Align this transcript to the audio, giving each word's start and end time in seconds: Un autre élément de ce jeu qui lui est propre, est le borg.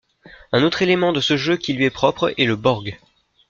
Un 0.51 0.63
autre 0.63 0.81
élément 0.81 1.13
de 1.13 1.21
ce 1.21 1.37
jeu 1.37 1.57
qui 1.57 1.73
lui 1.73 1.85
est 1.85 1.91
propre, 1.91 2.33
est 2.35 2.45
le 2.45 2.55
borg. 2.55 2.97